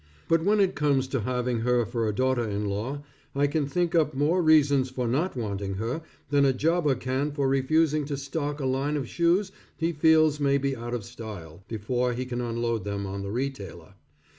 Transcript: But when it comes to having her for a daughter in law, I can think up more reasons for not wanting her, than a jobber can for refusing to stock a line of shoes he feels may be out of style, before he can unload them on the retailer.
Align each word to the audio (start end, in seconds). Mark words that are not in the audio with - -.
But 0.27 0.43
when 0.43 0.59
it 0.59 0.73
comes 0.73 1.07
to 1.09 1.19
having 1.19 1.59
her 1.59 1.85
for 1.85 2.07
a 2.07 2.11
daughter 2.15 2.43
in 2.49 2.65
law, 2.65 3.03
I 3.35 3.45
can 3.45 3.67
think 3.67 3.93
up 3.93 4.15
more 4.15 4.41
reasons 4.41 4.89
for 4.89 5.07
not 5.07 5.35
wanting 5.35 5.75
her, 5.75 6.01
than 6.31 6.43
a 6.43 6.53
jobber 6.53 6.95
can 6.95 7.31
for 7.31 7.47
refusing 7.47 8.05
to 8.05 8.17
stock 8.17 8.59
a 8.59 8.65
line 8.65 8.97
of 8.97 9.07
shoes 9.07 9.51
he 9.77 9.93
feels 9.93 10.39
may 10.39 10.57
be 10.57 10.75
out 10.75 10.95
of 10.95 11.03
style, 11.05 11.63
before 11.67 12.13
he 12.13 12.25
can 12.25 12.41
unload 12.41 12.83
them 12.83 13.05
on 13.05 13.21
the 13.21 13.29
retailer. 13.29 13.93